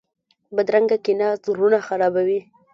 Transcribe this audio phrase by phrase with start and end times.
[0.55, 2.39] بدرنګه کینه زړونه خرابوي